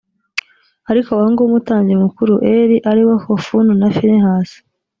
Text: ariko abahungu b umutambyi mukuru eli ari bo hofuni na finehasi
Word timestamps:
ariko 0.91 1.07
abahungu 1.11 1.39
b 1.41 1.47
umutambyi 1.49 1.95
mukuru 2.03 2.33
eli 2.55 2.77
ari 2.89 3.01
bo 3.07 3.15
hofuni 3.25 3.73
na 3.81 3.87
finehasi 3.95 4.57